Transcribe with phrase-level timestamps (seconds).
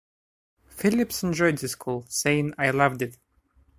[0.67, 3.19] Phillips enjoyed the school, saying, I loved it.